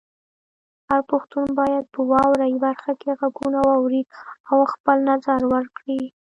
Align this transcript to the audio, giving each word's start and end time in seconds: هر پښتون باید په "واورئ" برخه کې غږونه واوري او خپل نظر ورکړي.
هر 0.89 1.01
پښتون 1.11 1.47
باید 1.59 1.85
په 1.93 1.99
"واورئ" 2.11 2.53
برخه 2.65 2.91
کې 3.01 3.17
غږونه 3.19 3.59
واوري 3.69 4.03
او 4.51 4.59
خپل 4.73 4.97
نظر 5.11 5.39
ورکړي. 5.53 6.01